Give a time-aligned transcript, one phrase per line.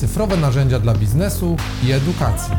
[0.00, 2.54] cyfrowe narzędzia dla biznesu i edukacji.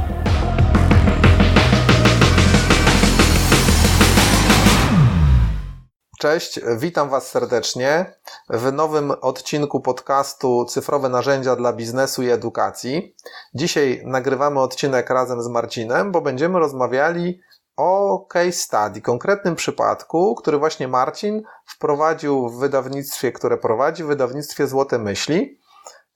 [6.19, 8.13] Cześć, witam Was serdecznie
[8.49, 13.15] w nowym odcinku podcastu Cyfrowe narzędzia dla biznesu i edukacji.
[13.53, 17.39] Dzisiaj nagrywamy odcinek razem z Marcinem, bo będziemy rozmawiali
[17.77, 24.67] o case study, konkretnym przypadku, który właśnie Marcin wprowadził w wydawnictwie, które prowadzi, w wydawnictwie
[24.67, 25.60] Złote Myśli.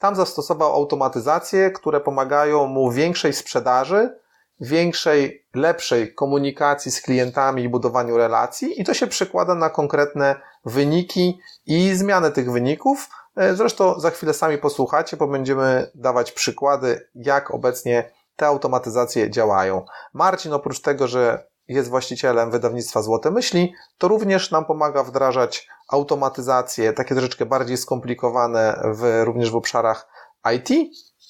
[0.06, 4.20] Tam zastosował automatyzacje, które pomagają mu większej sprzedaży,
[4.60, 10.36] większej, lepszej komunikacji z klientami i budowaniu relacji, i to się przekłada na konkretne
[10.66, 13.10] wyniki i zmianę tych wyników.
[13.36, 19.86] E, zresztą za chwilę sami posłuchacie, bo będziemy dawać przykłady, jak obecnie te automatyzacje działają.
[20.14, 26.94] Marcin, oprócz tego, że jest właścicielem wydawnictwa Złote Myśli, to również nam pomaga wdrażać automatyzacje,
[26.94, 30.08] takie troszeczkę bardziej skomplikowane, w, również w obszarach
[30.56, 30.70] IT.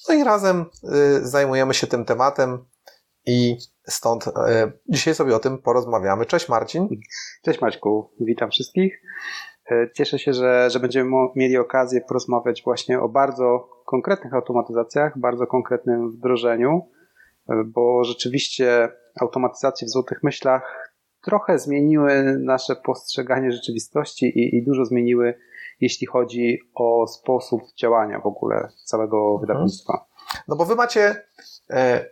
[0.08, 2.64] No i razem y, zajmujemy się tym tematem
[3.26, 3.56] i
[3.88, 4.30] stąd y,
[4.88, 6.26] dzisiaj sobie o tym porozmawiamy.
[6.26, 6.88] Cześć Marcin.
[7.44, 9.02] Cześć Maćku, witam wszystkich.
[9.70, 15.46] Y, cieszę się, że, że będziemy mieli okazję porozmawiać właśnie o bardzo konkretnych automatyzacjach, bardzo
[15.46, 16.88] konkretnym wdrożeniu,
[17.50, 18.88] y, bo rzeczywiście
[19.20, 20.92] automatyzacje w złotych myślach
[21.26, 25.34] trochę zmieniły nasze postrzeganie rzeczywistości i, i dużo zmieniły,
[25.80, 29.40] jeśli chodzi o sposób działania w ogóle całego mhm.
[29.40, 30.06] wydawnictwa.
[30.48, 31.22] No bo wy macie
[31.70, 32.06] e,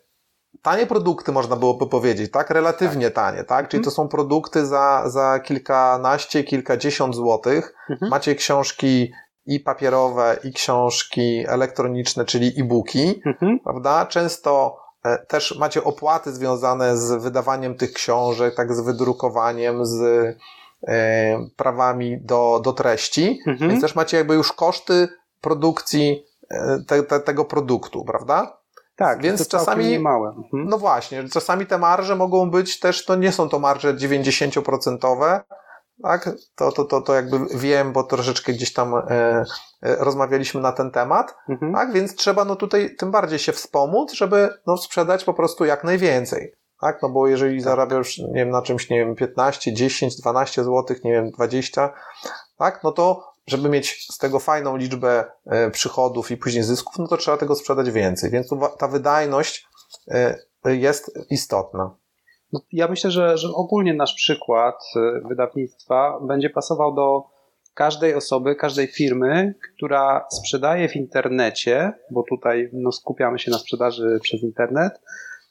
[0.62, 2.50] tanie produkty, można byłoby powiedzieć, tak?
[2.50, 3.14] Relatywnie tak.
[3.14, 3.69] tanie, tak?
[3.69, 3.84] Czyli mhm.
[3.84, 7.75] to są produkty za, za kilkanaście, kilkadziesiąt złotych.
[7.91, 8.10] Mhm.
[8.10, 9.12] Macie książki
[9.47, 13.60] i papierowe, i książki elektroniczne, czyli e-booki, mhm.
[13.60, 14.06] prawda?
[14.06, 14.84] Często
[15.28, 20.00] też macie opłaty związane z wydawaniem tych książek, tak z wydrukowaniem, z
[20.88, 23.70] e, prawami do, do treści, mhm.
[23.70, 25.08] więc też macie jakby już koszty
[25.41, 28.58] produkcji e, te, te, tego produktu, prawda?
[28.97, 30.28] Tak, więc czasami małe.
[30.28, 30.69] Mhm.
[30.69, 35.41] No właśnie, czasami te marże mogą być też, to nie są to marże 90%,
[36.03, 36.31] tak?
[36.55, 39.44] To, to, to, to jakby wiem, bo troszeczkę gdzieś tam e, e,
[39.82, 41.75] rozmawialiśmy na ten temat, mhm.
[41.75, 41.93] tak?
[41.93, 46.55] Więc trzeba no tutaj tym bardziej się wspomóc, żeby no sprzedać po prostu jak najwięcej.
[46.81, 47.03] Tak?
[47.03, 47.65] No bo jeżeli tak.
[47.65, 51.93] zarabiasz, nie wiem, na czymś, nie wiem, 15, 10, 12 zł, nie wiem, 20,
[52.59, 52.84] tak?
[52.84, 57.16] No to żeby mieć z tego fajną liczbę e, przychodów i później zysków, no to
[57.16, 58.31] trzeba tego sprzedać więcej.
[58.31, 59.66] Więc ta wydajność
[60.09, 61.97] e, jest istotna.
[62.54, 67.22] No, ja myślę, że, że ogólnie nasz przykład y, wydawnictwa będzie pasował do
[67.75, 74.19] każdej osoby, każdej firmy, która sprzedaje w internecie, bo tutaj no, skupiamy się na sprzedaży
[74.22, 74.93] przez internet,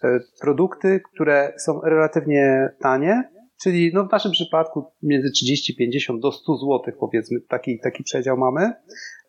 [0.03, 0.07] y,
[0.41, 3.29] produkty, które są relatywnie tanie,
[3.63, 8.37] czyli no, w naszym przypadku między 30, 50 do 100 zł, powiedzmy, taki, taki przedział
[8.37, 8.73] mamy.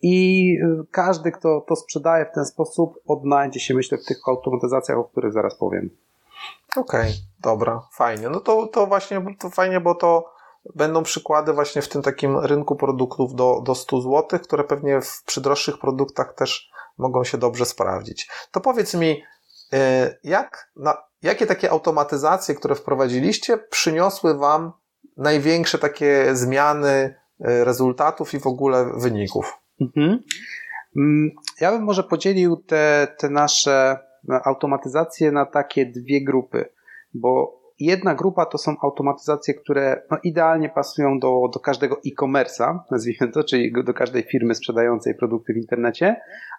[0.02, 4.98] I y, każdy, kto to sprzedaje w ten sposób, odnajdzie się, myślę, w tych automatyzacjach,
[4.98, 5.90] o których zaraz powiem.
[6.76, 8.28] Okej, okay, dobra, fajnie.
[8.28, 10.34] No to, to właśnie to fajnie, bo to
[10.74, 15.22] będą przykłady właśnie w tym takim rynku produktów do, do 100 zł, które pewnie w,
[15.26, 18.28] przy droższych produktach też mogą się dobrze sprawdzić.
[18.50, 19.22] To powiedz mi,
[19.74, 19.76] y,
[20.24, 24.72] jak, na, jakie takie automatyzacje, które wprowadziliście, przyniosły Wam
[25.16, 29.58] największe takie zmiany y, rezultatów i w ogóle wyników?
[29.80, 30.18] Mhm.
[30.96, 31.30] Mm,
[31.60, 33.98] ja bym może podzielił te, te nasze
[34.44, 36.64] automatyzację na takie dwie grupy,
[37.14, 43.28] bo jedna grupa to są automatyzacje, które no, idealnie pasują do, do każdego e-commerce'a, nazwijmy
[43.32, 46.16] to, czyli do każdej firmy sprzedającej produkty w internecie,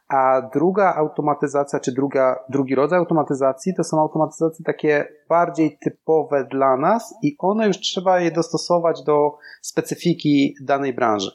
[0.07, 6.77] a druga automatyzacja, czy druga, drugi rodzaj automatyzacji to są automatyzacje takie bardziej typowe dla
[6.77, 11.31] nas i one już trzeba je dostosować do specyfiki danej branży.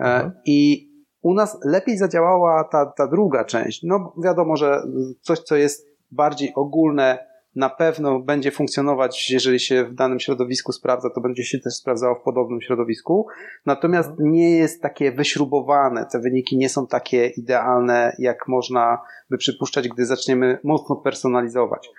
[0.00, 0.32] E, mhm.
[0.44, 0.88] I
[1.26, 3.82] u nas lepiej zadziałała ta, ta druga część.
[3.82, 4.82] No wiadomo, że
[5.20, 7.18] coś, co jest bardziej ogólne,
[7.54, 12.14] na pewno będzie funkcjonować, jeżeli się w danym środowisku sprawdza, to będzie się też sprawdzało
[12.14, 13.26] w podobnym środowisku.
[13.66, 14.30] Natomiast mhm.
[14.30, 18.98] nie jest takie wyśrubowane, te wyniki nie są takie idealne, jak można
[19.30, 21.90] by przypuszczać, gdy zaczniemy mocno personalizować.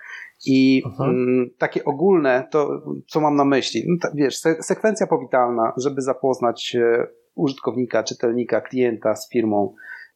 [0.45, 1.09] I mhm.
[1.09, 3.83] m, takie ogólne, to co mam na myśli?
[3.87, 6.77] No, ta, wiesz, sekwencja powitalna, żeby zapoznać
[7.37, 9.73] użytkownika, czytelnika, klienta z firmą.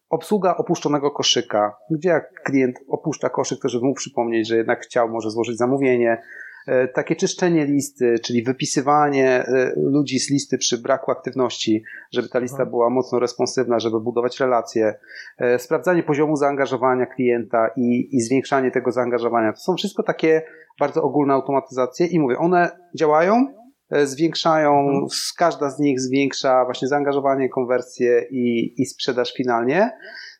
[0.10, 5.10] Obsługa opuszczonego koszyka, gdzie jak klient opuszcza koszyk, to żeby mu przypomnieć, że jednak chciał
[5.10, 6.22] może złożyć zamówienie.
[6.68, 12.40] E, takie czyszczenie listy, czyli wypisywanie e, ludzi z listy przy braku aktywności, żeby ta
[12.40, 14.96] lista była mocno responsywna, żeby budować relacje.
[15.38, 19.54] E, sprawdzanie poziomu zaangażowania klienta i, i zwiększanie tego zaangażowania.
[19.54, 20.42] To są wszystko takie
[20.80, 23.61] bardzo ogólne automatyzacje i mówię, one działają,
[24.04, 25.08] zwiększają, mhm.
[25.38, 29.92] każda z nich zwiększa właśnie zaangażowanie, konwersję i, i sprzedaż finalnie.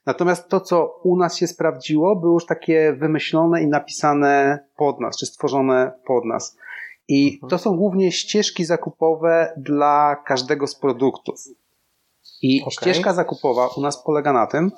[0.06, 5.18] Natomiast to, co u nas się sprawdziło, było już takie wymyślone i napisane pod nas,
[5.18, 6.58] czy stworzone pod nas.
[7.08, 7.50] I Mhm.
[7.50, 11.36] to są głównie ścieżki zakupowe dla każdego z produktów.
[12.42, 12.72] I Okej.
[12.72, 14.72] ścieżka zakupowa u nas polega na tym,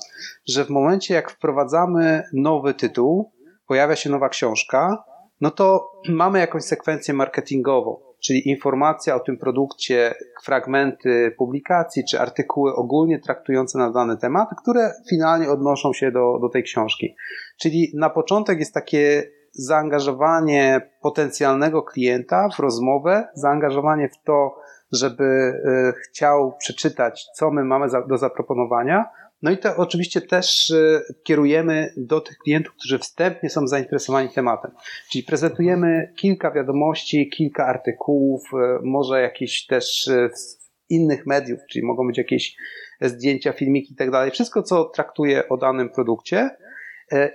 [0.48, 3.32] że w momencie jak wprowadzamy nowy tytuł,
[3.68, 5.04] pojawia się nowa książka,
[5.42, 12.76] no to mamy jakąś sekwencję marketingową, czyli informacja o tym produkcie, fragmenty publikacji czy artykuły
[12.76, 17.16] ogólnie traktujące na dany temat, które finalnie odnoszą się do, do tej książki.
[17.60, 24.56] Czyli na początek jest takie zaangażowanie potencjalnego klienta w rozmowę, zaangażowanie w to,
[24.92, 29.06] żeby y, chciał przeczytać, co my mamy do zaproponowania.
[29.44, 34.72] No i to oczywiście też y, kierujemy do tych klientów, którzy wstępnie są zainteresowani tematem.
[35.12, 41.86] Czyli prezentujemy kilka wiadomości, kilka artykułów, y, może jakieś też y, z innych mediów, czyli
[41.86, 42.56] mogą być jakieś
[43.02, 44.32] zdjęcia, filmiki i tak dalej.
[44.32, 46.50] Wszystko, co traktuje o danym produkcie.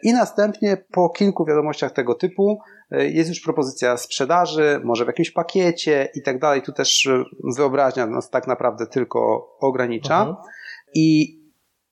[0.02, 2.58] I następnie po kilku wiadomościach tego typu
[2.90, 6.62] jest już propozycja sprzedaży, może w jakimś pakiecie i tak dalej.
[6.62, 7.08] Tu też
[7.56, 10.20] wyobraźnia nas tak naprawdę tylko ogranicza.
[10.20, 10.36] Mhm.
[10.94, 11.38] I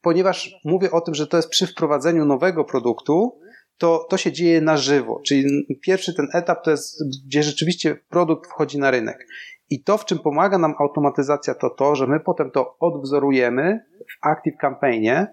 [0.06, 3.40] ponieważ mówię o tym, że to jest przy wprowadzeniu nowego produktu,
[3.78, 5.20] to, to się dzieje na żywo.
[5.26, 9.26] Czyli pierwszy ten etap to jest, gdzie rzeczywiście produkt wchodzi na rynek.
[9.70, 14.26] I to, w czym pomaga nam automatyzacja, to to, że my potem to odwzorujemy w
[14.26, 15.26] Active Campaignie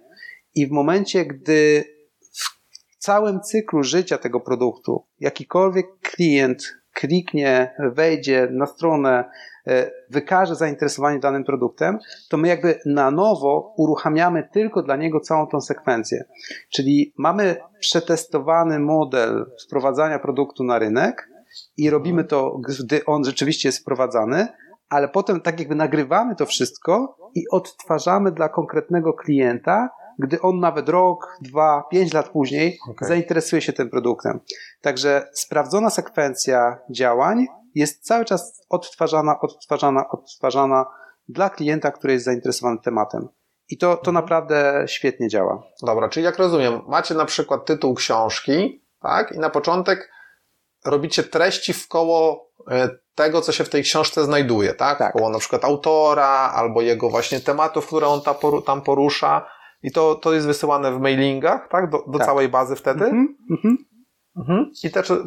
[0.56, 1.84] i w momencie, gdy
[2.20, 9.30] w całym cyklu życia tego produktu jakikolwiek klient kliknie, wejdzie na stronę,
[9.68, 12.00] e, wykaże zainteresowanie danym produktem,
[12.30, 16.24] to my jakby na nowo uruchamiamy tylko dla niego całą tą sekwencję.
[16.74, 21.30] Czyli mamy przetestowany model wprowadzania produktu na rynek
[21.78, 24.48] i robimy to, gdy on rzeczywiście jest wprowadzany,
[24.90, 29.90] ale potem tak jakby nagrywamy to wszystko i odtwarzamy dla konkretnego klienta,
[30.24, 33.08] gdy on nawet rok, dwa, pięć lat później Okej.
[33.08, 34.40] zainteresuje się tym produktem.
[34.82, 40.86] Także sprawdzona sekwencja działań jest cały czas odtwarzana, odtwarzana, odtwarzana
[41.30, 43.30] dla klienta, który jest zainteresowany tematem.
[43.70, 45.64] I to, to naprawdę świetnie działa.
[45.82, 49.32] Dobra, czyli jak rozumiem, macie na przykład tytuł książki, tak?
[49.32, 50.12] I na początek
[50.86, 54.98] robicie treści w koło e, tego, co się w tej książce znajduje, tak?
[54.98, 55.14] Tak.
[55.14, 58.22] Koło na przykład autora, albo jego właśnie tematów, które on
[58.66, 59.48] tam porusza.
[59.84, 61.90] I to, to jest wysyłane w mailingach, tak?
[61.90, 62.28] Do, do Tak.
[62.28, 63.06] całej bazy wtedy.
[63.06, 63.78] Mhm, mhm.
[64.38, 64.72] Mhm.
[64.84, 65.24] I też e,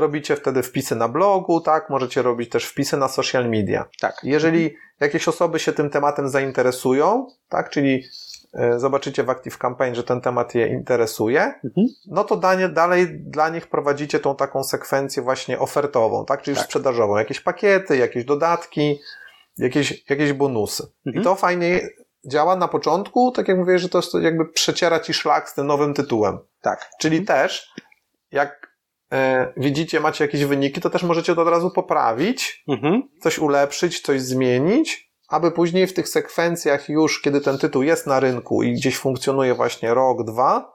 [0.00, 1.90] robicie wtedy wpisy na blogu, tak?
[1.90, 3.84] Możecie robić też wpisy na social media.
[4.00, 4.14] Tak.
[4.22, 7.70] Jeżeli jakieś osoby się tym tematem zainteresują, tak?
[7.70, 8.02] Czyli
[8.54, 11.86] e, zobaczycie w Active Campaign, że ten temat je interesuje, Mhm.
[12.06, 16.42] no to danie, dalej dla nich prowadzicie tą taką sekwencję właśnie ofertową, tak?
[16.42, 16.64] Czyli Tak.
[16.66, 17.16] sprzedażową.
[17.16, 18.98] Jakieś pakiety, jakieś dodatki,
[19.58, 20.86] jakieś, jakieś bonusy.
[21.06, 21.20] Mhm.
[21.22, 21.80] I to fajnie
[22.26, 25.66] działa na początku, tak jak mówię, że to jest jakby przeciera ci szlak z tym
[25.66, 26.38] nowym tytułem.
[26.60, 26.90] Tak.
[27.00, 27.74] Czyli też,
[28.32, 28.76] jak
[29.12, 33.02] e, widzicie, macie jakieś wyniki, to też możecie to od razu poprawić, Mhm.
[33.22, 38.20] coś ulepszyć, coś zmienić, aby później w tych sekwencjach już, kiedy ten tytuł jest na
[38.20, 40.72] rynku i gdzieś funkcjonuje właśnie rok, dwa,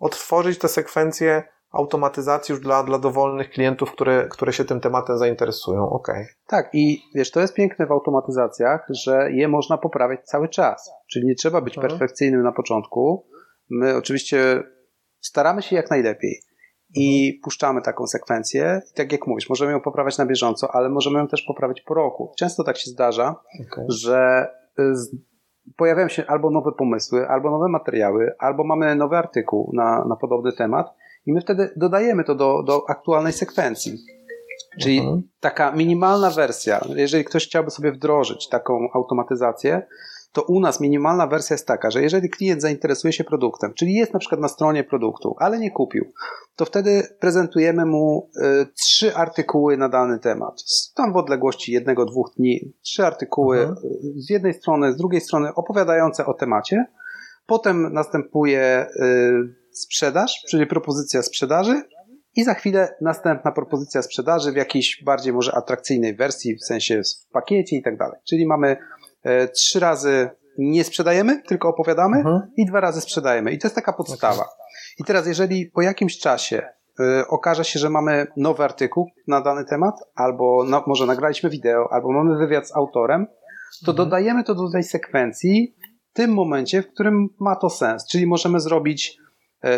[0.00, 5.90] odtworzyć te sekwencje automatyzacji już dla, dla dowolnych klientów, które, które się tym tematem zainteresują.
[5.90, 6.26] Okej.
[6.46, 10.90] Tak, i wiesz, to jest piękne w automatyzacjach, że je można poprawiać cały czas.
[11.10, 11.90] Czyli nie trzeba być Mhm.
[11.90, 13.26] perfekcyjnym na początku.
[13.70, 14.62] My oczywiście
[15.20, 16.40] staramy się jak najlepiej
[16.94, 18.80] i puszczamy taką sekwencję.
[18.90, 21.94] I tak jak mówisz, możemy ją poprawiać na bieżąco, ale możemy ją też poprawić po
[21.94, 22.32] roku.
[22.38, 23.34] Często tak się zdarza,
[23.72, 23.84] Okej.
[23.88, 24.46] że
[24.78, 24.82] y,
[25.76, 30.52] pojawiają się albo nowe pomysły, albo nowe materiały, albo mamy nowy artykuł na, na podobny
[30.52, 30.86] temat
[31.26, 33.98] i my wtedy dodajemy to do, do aktualnej sekwencji.
[34.80, 35.22] Czyli Mhm.
[35.40, 39.82] taka minimalna wersja, jeżeli ktoś chciałby sobie wdrożyć taką automatyzację,
[40.32, 44.12] to u nas minimalna wersja jest taka, że jeżeli klient zainteresuje się produktem, czyli jest
[44.12, 46.12] na przykład na stronie produktu, ale nie kupił,
[46.56, 50.62] to wtedy prezentujemy mu y, trzy artykuły na dany temat.
[50.94, 53.76] Tam w odległości jednego, dwóch dni, trzy artykuły Mhm.
[54.16, 56.84] y, z jednej strony, z drugiej strony opowiadające o temacie.
[57.46, 61.82] Potem następuje y, sprzedaż, czyli propozycja sprzedaży,
[62.36, 67.32] i za chwilę następna propozycja sprzedaży w jakiejś bardziej może atrakcyjnej wersji, w sensie w
[67.32, 68.20] pakiecie i tak dalej.
[68.28, 68.76] Czyli mamy
[69.22, 72.40] e, trzy razy nie sprzedajemy, tylko opowiadamy Mhm.
[72.56, 73.52] i dwa razy sprzedajemy.
[73.52, 74.44] I to jest taka podstawa.
[74.98, 76.62] I teraz, jeżeli po jakimś czasie
[77.00, 81.92] e, okaże się, że mamy nowy artykuł na dany temat, albo na, może nagraliśmy wideo,
[81.92, 83.26] albo mamy wywiad z autorem,
[83.86, 85.74] to dodajemy to do tej sekwencji
[86.10, 88.06] w tym momencie, w którym ma to sens.
[88.08, 89.18] Czyli możemy zrobić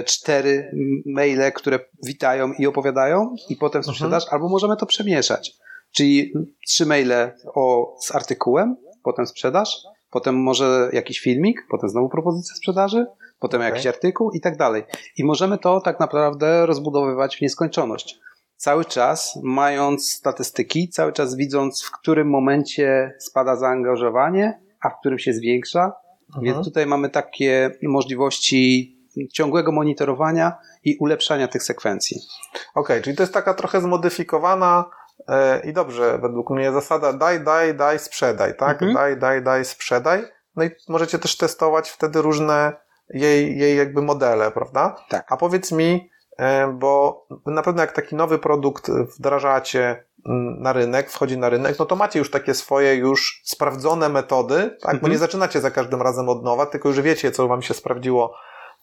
[0.04, 5.52] cztery m- maile, które witają i opowiadają, i potem sprzedaż, albo możemy to przemieszać.
[5.92, 6.32] Czyli
[6.66, 9.76] trzy maile o, z artykułem, potem sprzedaż,
[10.10, 13.06] potem może jakiś filmik, potem znowu propozycja sprzedaży,
[13.38, 13.70] potem okay.
[13.70, 14.82] jakiś artykuł i tak dalej.
[15.16, 18.18] I możemy to tak naprawdę rozbudowywać w nieskończoność.
[18.56, 25.18] Cały czas mając statystyki, cały czas widząc, w którym momencie spada zaangażowanie, a w którym
[25.18, 25.92] się zwiększa.
[26.28, 26.44] Mhm.
[26.44, 28.96] Więc tutaj mamy takie możliwości
[29.32, 32.20] ciągłego monitorowania i ulepszania tych sekwencji.
[32.52, 34.90] Okej, okay, czyli to jest taka trochę zmodyfikowana
[35.28, 38.82] e, i dobrze, według mnie zasada daj, daj, daj, sprzedaj, tak?
[38.82, 38.94] Mhm.
[38.94, 40.24] Daj, daj, daj, sprzedaj.
[40.56, 42.72] No i możecie też testować wtedy różne
[43.08, 44.96] jej, jej jakby modele, prawda?
[45.08, 45.32] Tak.
[45.32, 51.10] A powiedz mi, e, bo na pewno jak taki nowy produkt wdrażacie mm, na rynek,
[51.10, 54.94] wchodzi na rynek, no to macie już takie swoje już sprawdzone metody, tak?
[54.94, 54.98] Mhm.
[55.00, 58.34] Bo nie zaczynacie za każdym razem od nowa, tylko już wiecie, co wam się sprawdziło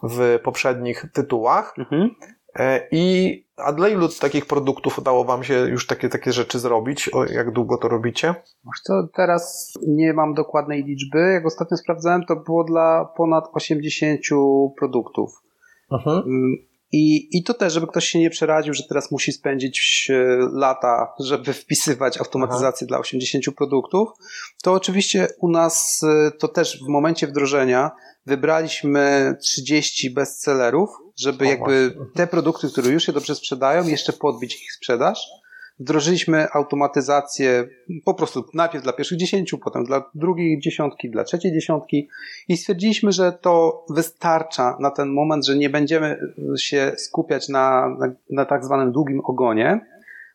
[0.04, 1.74] w poprzednich tytułach.
[1.78, 2.10] Mhm.
[2.56, 7.10] E, I a dla ilu takich produktów udało Wam się już takie, takie rzeczy zrobić?
[7.14, 8.36] O, jak długo to robicie?
[8.84, 11.20] Co, teraz nie mam dokładnej liczby.
[11.20, 14.20] Jak ostatnio sprawdzałem, to było dla ponad 80
[14.78, 15.32] produktów.
[15.92, 16.24] Mhm.
[16.92, 21.14] I, I to też, żeby ktoś się nie przeraził, że teraz musi spędzić e, lata,
[21.20, 22.88] żeby wpisywać automatyzację Aha.
[22.88, 24.10] dla 80 produktów,
[24.64, 27.92] to oczywiście u nas e, to też w momencie wdrożenia
[28.26, 32.14] wybraliśmy 30 bestsellerów, żeby o, jakby właśnie.
[32.16, 35.28] te produkty, które już się dobrze sprzedają, jeszcze podbić ich sprzedaż.
[35.80, 37.68] Wdrożyliśmy automatyzację
[38.06, 42.10] po prostu najpierw dla pierwszych dziesięciu, potem dla drugiej dziesiątki, dla trzeciej dziesiątki
[42.48, 46.20] i stwierdziliśmy, że to wystarcza na ten moment, że nie będziemy
[46.58, 49.86] się skupiać na, na, na tak zwanym długim ogonie,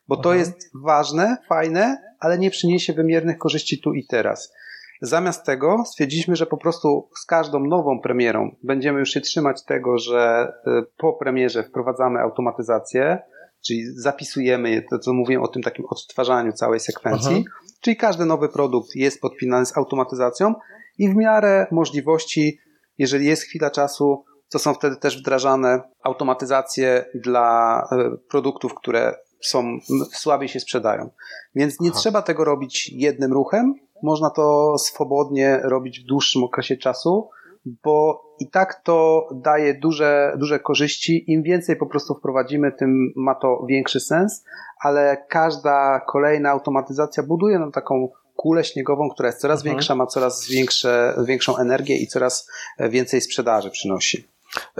[0.07, 0.39] bo to mhm.
[0.39, 4.53] jest ważne, fajne, ale nie przyniesie wymiernych korzyści tu i teraz.
[5.01, 9.97] Zamiast tego stwierdziliśmy, że po prostu z każdą nową premierą będziemy już się trzymać tego,
[9.97, 13.19] że y, po premierze wprowadzamy automatyzację,
[13.67, 17.67] czyli zapisujemy to, co mówiłem o tym takim odtwarzaniu całej sekwencji, Aha.
[17.81, 20.53] czyli każdy nowy produkt jest podpinany z automatyzacją
[20.97, 22.59] i w miarę możliwości,
[22.97, 29.77] jeżeli jest chwila czasu, to są wtedy też wdrażane automatyzacje dla y, produktów, które są,
[30.13, 31.09] słabiej się sprzedają.
[31.55, 31.99] Więc nie Aha.
[31.99, 37.29] trzeba tego robić jednym ruchem, można to swobodnie robić w dłuższym okresie czasu,
[37.65, 41.31] bo i tak to daje duże, duże korzyści.
[41.31, 44.43] Im więcej po prostu wprowadzimy, tym ma to większy sens,
[44.81, 49.73] ale każda kolejna automatyzacja buduje nam taką kulę śniegową, która jest coraz mhm.
[49.75, 54.27] większa, ma coraz większe, większą energię i coraz więcej sprzedaży przynosi.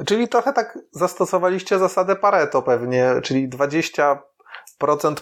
[0.06, 4.16] Czyli trochę tak zastosowaliście zasadę Pareto pewnie, czyli 20%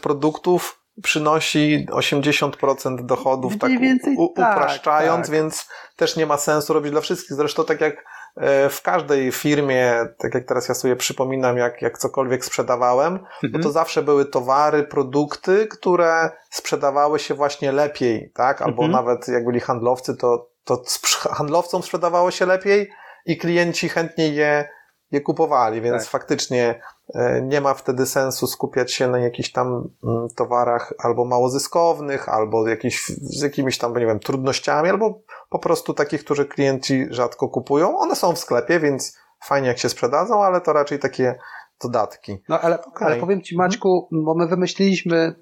[0.01, 5.35] produktów przynosi 80% dochodów, tak więcej, u, tak, upraszczając, tak.
[5.35, 7.38] więc też nie ma sensu robić dla wszystkich.
[7.38, 8.05] Zresztą tak jak
[8.38, 13.53] e, w każdej firmie, tak jak teraz ja sobie przypominam, jak, jak cokolwiek sprzedawałem, mhm.
[13.53, 18.62] bo to zawsze były towary, produkty, które sprzedawały się właśnie lepiej, tak?
[18.62, 18.91] Albo mhm.
[18.91, 20.83] nawet jak byli handlowcy, to, to
[21.31, 22.89] handlowcom sprzedawało się lepiej
[23.25, 24.69] i klienci chętniej je,
[25.13, 26.12] je kupowali, więc tak.
[26.12, 26.79] faktycznie
[27.15, 32.29] E, nie ma wtedy sensu skupiać się na jakichś tam mm, towarach albo mało zyskownych,
[32.29, 37.50] albo jakiś, z jakimiś tam, nie wiem, trudnościami, albo po prostu takich, które klienci rzadko
[37.50, 37.98] kupują.
[37.98, 41.36] One są w sklepie, więc fajnie jak się sprzedadzą, ale to raczej takie
[41.84, 42.38] dodatki.
[42.50, 43.08] No ale, okay.
[43.08, 45.36] ale powiem Ci Maćku, bo my wymyśliliśmy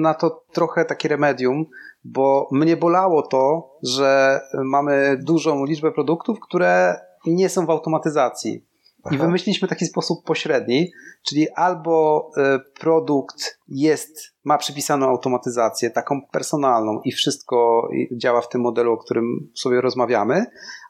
[0.00, 1.64] na to trochę takie remedium,
[2.04, 8.69] bo mnie bolało to, że mamy dużą liczbę produktów, które nie są w automatyzacji.
[9.04, 9.14] Aha.
[9.14, 10.92] I wymyśliliśmy taki sposób pośredni,
[11.28, 18.60] czyli albo e, produkt jest, ma przypisaną automatyzację, taką personalną i wszystko działa w tym
[18.60, 20.46] modelu, o którym sobie rozmawiamy,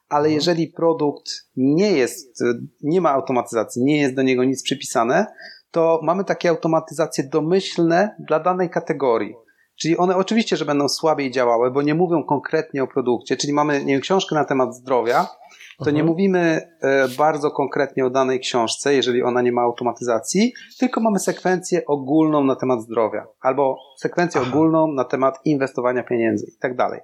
[0.08, 0.34] ale mhm.
[0.34, 2.42] jeżeli produkt nie jest,
[2.82, 5.26] nie ma automatyzacji, nie jest do niego nic przypisane,
[5.70, 9.34] to mamy takie automatyzacje domyślne dla danej kategorii.
[9.80, 13.84] Czyli one oczywiście, że będą słabiej działały, bo nie mówią konkretnie o produkcie, czyli mamy
[13.84, 15.28] nie wiem, książkę na temat zdrowia,
[15.84, 16.06] to nie mhm.
[16.06, 21.86] mówimy e, bardzo konkretnie o danej książce, jeżeli ona nie ma automatyzacji, tylko mamy sekwencję
[21.86, 24.50] ogólną na temat zdrowia, albo sekwencję Aha.
[24.50, 27.00] ogólną na temat inwestowania pieniędzy i tak dalej.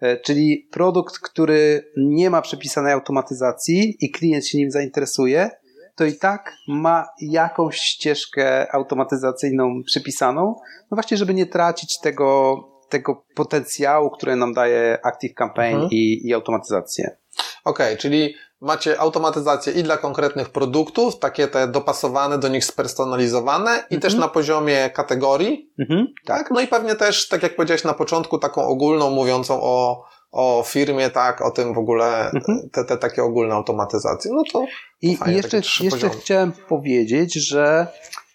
[0.00, 5.50] E, czyli produkt, który nie ma przepisanej automatyzacji i klient się nim zainteresuje,
[5.96, 10.42] to i tak ma jakąś ścieżkę automatyzacyjną przypisaną,
[10.90, 12.58] no właśnie, żeby nie tracić tego,
[12.88, 15.90] tego potencjału, które nam daje Active Campaign mhm.
[15.92, 17.16] i, i automatyzację.
[17.64, 23.84] Okej, okay, czyli macie automatyzację i dla konkretnych produktów, takie te dopasowane, do nich spersonalizowane
[23.90, 24.00] i -hmm.
[24.00, 25.72] też na poziomie kategorii.
[25.80, 26.04] -hmm.
[26.26, 26.50] tak?
[26.50, 31.10] No i pewnie też, tak jak powiedziałeś na początku, taką ogólną, mówiącą o, o firmie,
[31.10, 32.70] tak, o tym w ogóle, -hmm.
[32.72, 34.30] te, te takie ogólne automatyzacje.
[34.34, 34.66] No to
[35.02, 37.86] I, fajnie, jeszcze, jeszcze chciałem powiedzieć, że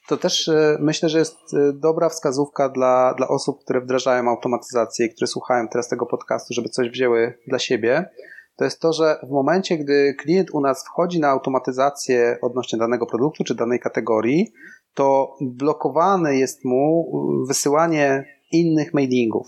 [0.07, 5.05] to też e, myślę, że jest e, dobra wskazówka dla, dla osób, które wdrażają automatyzację
[5.05, 8.09] i które słuchają teraz tego podcastu, żeby coś wzięły dla siebie
[8.55, 13.05] to jest to, że w momencie, gdy klient u nas wchodzi na automatyzację odnośnie danego
[13.05, 14.53] produktu czy danej kategorii,
[14.93, 17.11] to blokowane jest mu
[17.47, 19.47] wysyłanie innych mailingów.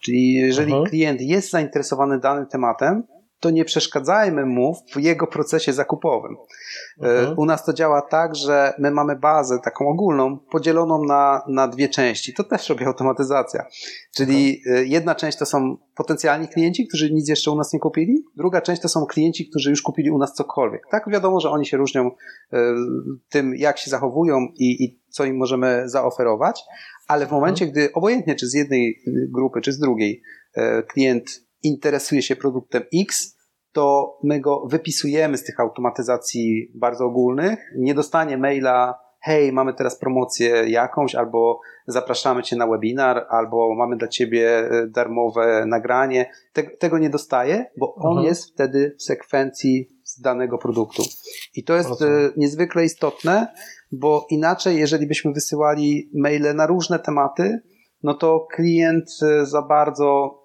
[0.00, 0.84] Czyli jeżeli Aha.
[0.88, 3.02] klient jest zainteresowany danym tematem,
[3.40, 6.36] to nie przeszkadzajmy mu w jego procesie zakupowym.
[7.00, 7.34] Mhm.
[7.38, 11.88] U nas to działa tak, że my mamy bazę taką ogólną, podzieloną na, na dwie
[11.88, 12.34] części.
[12.34, 13.66] To też robi automatyzacja.
[14.14, 14.86] Czyli mhm.
[14.86, 18.24] jedna część to są potencjalni klienci, którzy nic jeszcze u nas nie kupili.
[18.36, 20.82] Druga część to są klienci, którzy już kupili u nas cokolwiek.
[20.90, 22.10] Tak wiadomo, że oni się różnią
[22.52, 22.74] e,
[23.28, 26.62] tym, jak się zachowują i, i co im możemy zaoferować,
[27.08, 27.72] ale w momencie, mhm.
[27.72, 30.22] gdy obojętnie czy z jednej grupy, czy z drugiej
[30.88, 33.36] klient interesuje się produktem X,
[33.72, 37.58] to my go wypisujemy z tych automatyzacji bardzo ogólnych.
[37.76, 43.96] Nie dostanie maila, hej, mamy teraz promocję jakąś, albo zapraszamy cię na webinar, albo mamy
[43.96, 46.30] dla ciebie e, darmowe nagranie.
[46.78, 48.26] Tego, nie dostaje, bo on mhm.
[48.26, 51.02] jest wtedy w sekwencji z danego produktu.
[51.54, 53.46] I to jest e, niezwykle istotne,
[53.92, 57.60] bo inaczej, jeżeli byśmy wysyłali maile na różne tematy,
[58.02, 60.39] no to klient e, za bardzo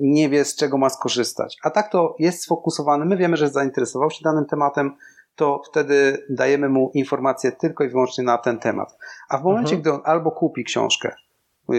[0.00, 1.56] nie wie, z czego ma skorzystać.
[1.62, 4.96] A tak to jest sfokusowany, my wiemy, że zainteresował się danym tematem,
[5.36, 8.96] to wtedy dajemy mu informacje tylko i wyłącznie na ten temat.
[9.28, 9.80] A w momencie, mhm.
[9.80, 11.14] gdy on albo kupi książkę,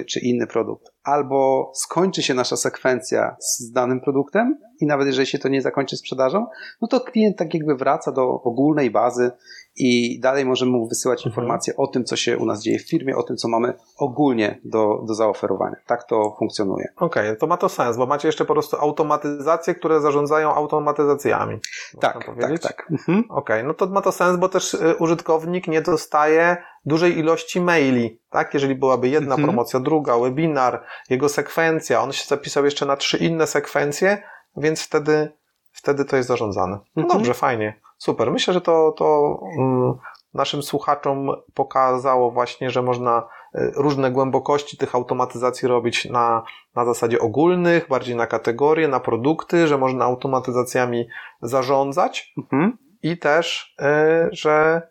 [0.10, 5.40] czy inny produkt, albo skończy się nasza sekwencja z danym produktem i nawet jeżeli się
[5.40, 6.46] to nie zakończy sprzedażą,
[6.82, 9.32] no to klient tak jakby wraca do ogólnej bazy
[9.76, 11.32] i dalej możemy mu wysyłać mhm.
[11.32, 14.60] informacje o tym, co się u nas dzieje w firmie, o tym, co mamy ogólnie
[14.66, 15.76] do, do zaoferowania.
[15.86, 16.86] Tak to funkcjonuje.
[16.96, 21.60] Okej, okay, to ma to sens, bo macie jeszcze po prostu automatyzacje, które zarządzają automatyzacjami.
[22.00, 22.88] Tak, tak, tak.
[22.92, 23.20] Mhm.
[23.20, 27.62] Okej, okay, no to ma to sens, bo też y, użytkownik nie dostaje dużej ilości
[27.62, 28.54] maili, tak?
[28.54, 29.44] Jeżeli byłaby jedna mhm.
[29.44, 34.24] promocja, druga, webinar, jego sekwencja, on się zapisał jeszcze na trzy inne sekwencje,
[34.58, 35.32] więc wtedy,
[35.72, 36.80] wtedy to jest zarządzane.
[36.96, 37.20] No mhm.
[37.20, 37.83] dobrze, fajnie.
[38.04, 38.32] Super.
[38.32, 39.94] Myślę, że to, to mm,
[40.34, 46.44] naszym słuchaczom pokazało właśnie, że można y, różne głębokości tych automatyzacji robić na,
[46.76, 51.08] na zasadzie ogólnych, bardziej na kategorie, na produkty, że można automatyzacjami
[51.42, 52.34] zarządzać.
[52.38, 53.86] Mhm i też, y,
[54.32, 54.82] że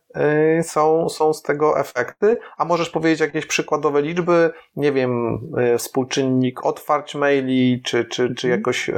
[0.59, 2.37] y, są, są z tego efekty.
[2.57, 5.40] A możesz powiedzieć jakieś przykładowe liczby, nie wiem,
[5.79, 8.61] współczynnik otwarć maili, czy, czy, czy mhm.
[8.61, 8.90] jakoś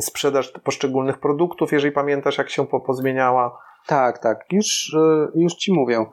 [0.00, 3.58] sprzedaż poszczególnych produktów, jeżeli pamiętasz, jak się pozmieniała.
[3.86, 6.06] Tak, tak, już, e, już ci mówię.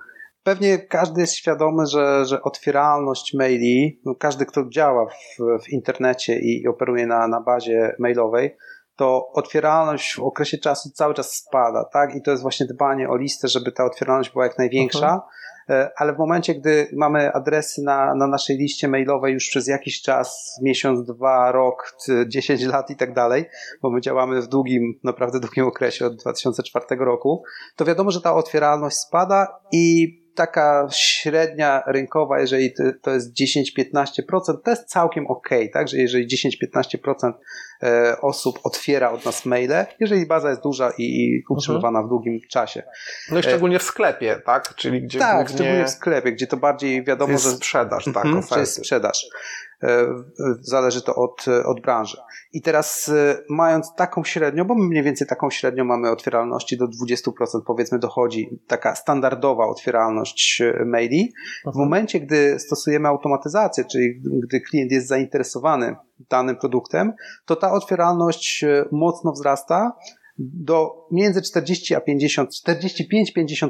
[0.44, 6.40] Pewnie każdy jest świadomy, że, że otwieralność maili, no każdy, kto działa w, w internecie
[6.40, 8.58] i operuje na, na bazie mailowej,
[8.96, 12.16] to otwieralność w okresie czasu cały czas spada, tak?
[12.16, 15.06] I to jest właśnie dbanie o listę, żeby ta otwieralność była jak największa.
[15.06, 15.22] Mhm.
[15.70, 20.02] E, ale w momencie, gdy mamy adresy na, na naszej liście mailowej już przez jakiś
[20.02, 21.98] czas, miesiąc, dwa, rok,
[22.28, 23.46] dziesięć lat i tak dalej,
[23.82, 27.44] bo my działamy w długim, naprawdę długim okresie od 2004 roku,
[27.76, 34.22] to wiadomo, że ta otwieralność spada i taka średnia rynkowa, jeżeli to jest 10-15%,
[34.64, 35.88] to jest całkiem ok, tak?
[35.88, 37.34] Że jeżeli 10-15%
[37.84, 42.06] e, osób otwiera od nas maile, jeżeli baza jest duża i utrzymywana mhm.
[42.06, 42.84] w długim czasie.
[43.32, 44.76] No i szczególnie w sklepie, tak?
[44.76, 45.56] Czyli gdzie tak, głównie...
[45.56, 49.26] szczególnie w sklepie, gdzie to bardziej wiadomo, jest że sprzedaż, tak, mhm, że jest sprzedaż.
[49.84, 50.24] E,
[50.60, 52.18] zależy to od, od branży.
[52.54, 57.32] I teraz e, mając taką średnią, bo mniej więcej taką średnią mamy otwieralności do 20%
[57.68, 61.34] powiedzmy dochodzi taka standardowa otwieralność e, maili.
[61.64, 61.86] W mhm.
[61.86, 65.96] momencie, gdy stosujemy automatyzację, czyli gdy klient jest zainteresowany
[66.30, 67.14] danym produktem,
[67.46, 69.92] to ta otwieralność mocno wzrasta
[70.38, 73.70] do między 40 a 50, 45-50%.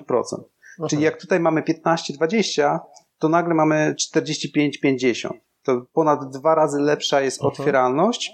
[0.89, 2.79] Czyli jak tutaj mamy 15-20,
[3.19, 5.29] to nagle mamy 45-50
[5.63, 8.31] to ponad dwa razy lepsza jest otwieralność.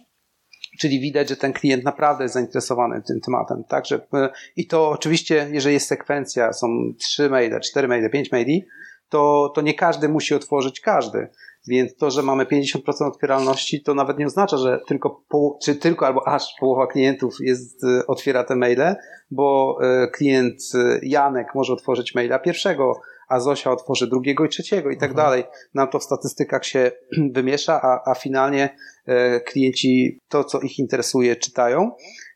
[0.79, 3.63] Czyli widać, że ten klient naprawdę jest zainteresowany tym tematem.
[3.63, 6.67] Także, e, I to oczywiście, jeżeli jest sekwencja, są
[6.99, 8.65] trzy maile, cztery maile, pięć maili,
[9.09, 11.27] to, to nie każdy musi otworzyć każdy.
[11.67, 16.07] Więc to, że mamy 50% otwieralności, to nawet nie oznacza, że tylko, po, czy tylko
[16.07, 18.95] albo aż połowa klientów jest, e, otwiera te maile,
[19.31, 20.61] bo e, klient
[21.01, 25.25] Janek może otworzyć maila pierwszego, a Zosia otworzy drugiego i trzeciego i tak mhm.
[25.25, 25.43] dalej.
[25.73, 26.91] Nam to w statystykach się
[27.35, 28.69] wymiesza, a, a finalnie
[29.05, 31.91] e, klienci to, co ich interesuje, czytają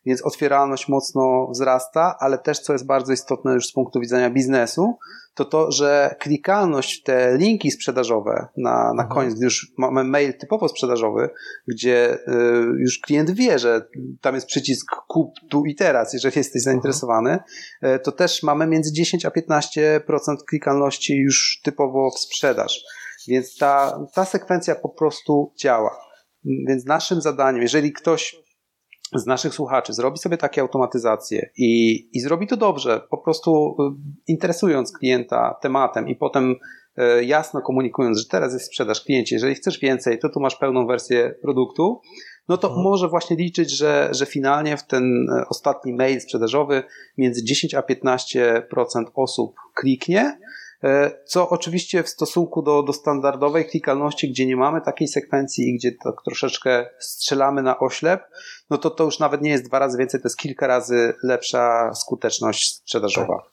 [0.05, 4.97] więc otwieralność mocno wzrasta, ale też co jest bardzo istotne już z punktu widzenia biznesu,
[5.33, 9.09] to to, że klikalność w te linki sprzedażowe na, na mhm.
[9.09, 11.29] koniec, gdy już mamy mail typowo sprzedażowy,
[11.67, 12.19] gdzie y,
[12.79, 13.87] już klient wie, że
[14.21, 17.39] tam jest przycisk kup tu i teraz, jeżeli jesteś zainteresowany,
[17.83, 22.83] y, to też mamy między 10 a 15% klikalności już typowo w sprzedaż.
[23.27, 25.97] Więc ta, ta sekwencja po prostu działa.
[26.45, 28.40] Więc naszym zadaniem, jeżeli ktoś
[29.15, 34.31] z naszych słuchaczy zrobi sobie takie automatyzacje i, i zrobi to dobrze, po prostu y,
[34.31, 36.55] interesując klienta tematem i potem
[37.19, 40.87] y, jasno komunikując, że teraz jest sprzedaż kliencie, jeżeli chcesz więcej, to tu masz pełną
[40.87, 42.01] wersję produktu,
[42.47, 42.83] no to mhm.
[42.83, 46.83] może właśnie liczyć, że, że finalnie w ten e, ostatni mail sprzedażowy
[47.17, 48.61] między 10 a 15%
[49.15, 50.37] osób kliknie,
[51.25, 55.91] co oczywiście w stosunku do, do standardowej klikalności, gdzie nie mamy takiej sekwencji i gdzie
[56.25, 58.23] troszeczkę strzelamy na oślep,
[58.69, 61.93] no to to już nawet nie jest dwa razy więcej, to jest kilka razy lepsza
[61.93, 63.43] skuteczność sprzedażowa.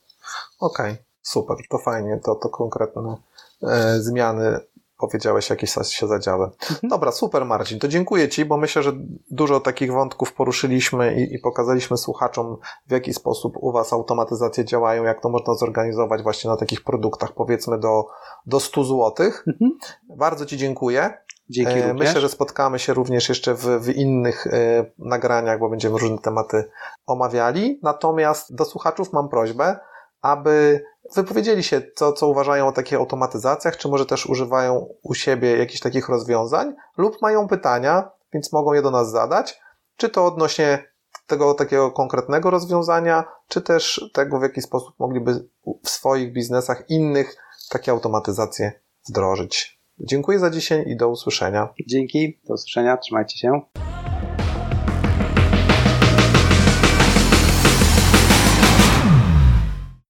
[0.61, 3.17] Okej, okay, super, to fajnie, to, to konkretne
[3.63, 4.61] e, zmiany
[4.99, 6.45] powiedziałeś, jakieś się zadziały.
[6.45, 6.79] Mhm.
[6.83, 8.93] Dobra, super Marcin, to dziękuję Ci, bo myślę, że
[9.31, 12.57] dużo takich wątków poruszyliśmy i, i, pokazaliśmy słuchaczom,
[12.87, 17.33] w jaki sposób u Was automatyzacje działają, jak to można zorganizować właśnie na takich produktach,
[17.33, 18.07] powiedzmy do,
[18.47, 19.13] do 100 zł.
[19.47, 19.79] Mhm.
[20.17, 21.19] Bardzo Ci dziękuję.
[21.51, 25.99] Dzięki e, Myślę, że spotkamy się również jeszcze w, w innych e, nagraniach, bo będziemy
[25.99, 26.71] różne tematy
[27.07, 27.81] omawiali.
[27.83, 29.79] Natomiast do słuchaczów mam prośbę,
[30.23, 35.57] aby wypowiedzieli się, co, co uważają o takich automatyzacjach, czy może też używają u siebie
[35.57, 39.61] jakichś takich rozwiązań, lub mają pytania, więc mogą je do nas zadać,
[39.97, 40.85] czy to odnośnie
[41.27, 45.49] tego takiego konkretnego rozwiązania, czy też tego, w jaki sposób mogliby
[45.85, 47.37] w swoich biznesach innych
[47.71, 48.73] takie automatyzacje
[49.09, 49.81] wdrożyć.
[50.01, 51.69] Dziękuję za dzisiaj i do usłyszenia.
[51.87, 53.61] Dzięki, do usłyszenia, trzymajcie się.